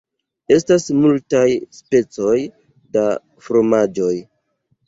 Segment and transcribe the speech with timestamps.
[0.53, 1.43] Estas multaj
[1.81, 2.39] specoj
[2.97, 3.05] da
[3.49, 4.13] fromaĝoj.